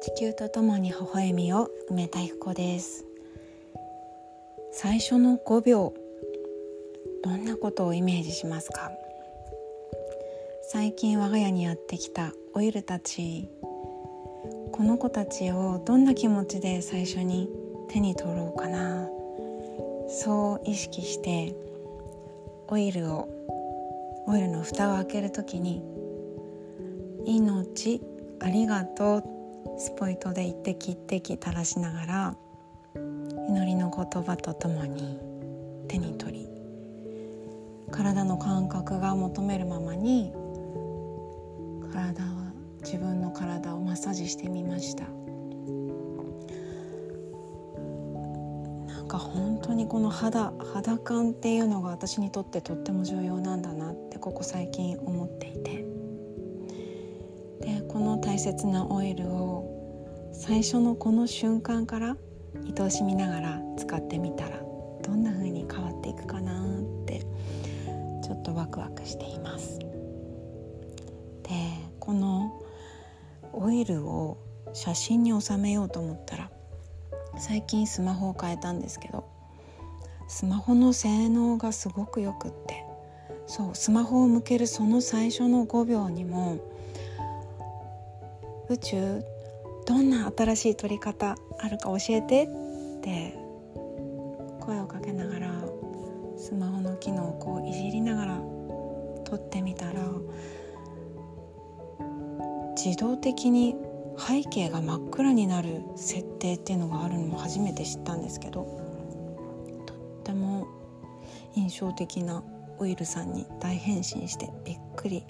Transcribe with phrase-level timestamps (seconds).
[0.00, 3.04] 地球とともに微笑みを梅田彦です。
[4.72, 5.92] 最初の5秒
[7.24, 8.92] どんなことをイメージしますか？
[10.70, 13.48] 最近我が家にやってきたオイルたち
[14.70, 17.50] この子たちをどんな気持ちで最初に
[17.88, 19.08] 手に取ろうかな？
[20.08, 21.56] そう意識して
[22.68, 23.28] オイルを
[24.26, 25.82] オイルの蓋を開ける時に
[27.26, 28.00] 「命
[28.40, 29.24] ありがとう」
[29.76, 32.36] スポイトで一滴一滴垂らしながら
[33.48, 35.18] 祈りの言葉とともに
[35.88, 36.48] 手に取り
[37.90, 40.32] 体の感覚が求めるままに
[41.92, 45.04] 体は自分の体をマッサージしてみました。
[48.86, 55.97] なんか本当にこの肌肌感っていうのが私にとってとっても重要なんだなってここ最近思っていて。
[58.38, 62.16] 大切なオイルを最初のこの瞬間から
[62.78, 64.60] 愛おしみながら使ってみたら
[65.02, 67.18] どんな風に変わっていくかなって
[68.22, 69.80] ちょっとワクワクしています。
[69.80, 69.88] で
[71.98, 72.62] この
[73.52, 74.38] オイルを
[74.72, 76.48] 写真に収めようと思ったら
[77.38, 79.28] 最近スマホを変えたんですけど
[80.28, 82.84] スマホの性能がすごくよくって
[83.48, 86.77] そうスマホを向けるその最初の5秒にも
[88.70, 89.24] 宇宙
[89.86, 93.34] どんな新しい撮り方あるか教えてって
[94.60, 95.64] 声をかけながら
[96.36, 98.36] スマホの機能をこういじりながら
[99.24, 100.02] 撮ってみたら
[102.76, 103.74] 自動的に
[104.18, 108.64] 背景が真っ暗になる設定っていうのがあるのも初めて知ったんですけど
[109.86, 110.68] とっても
[111.54, 112.42] 印象的な
[112.78, 115.24] オイルさんに大変身してびっくり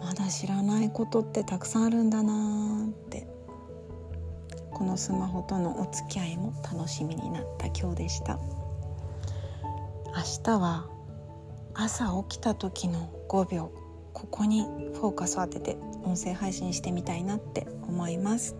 [0.00, 3.26] まだ知らないことってたくさんあるんだなって。
[4.78, 8.38] このスマホとのお付き合いも楽しみになった今日でした。
[10.06, 10.86] 明日は
[11.74, 13.72] 朝起きた時の5秒
[14.12, 14.62] ここに
[14.94, 18.56] フォーカスを当てて音声配信してみたいなって思います。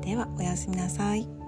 [0.00, 1.43] ではおやすみなさい。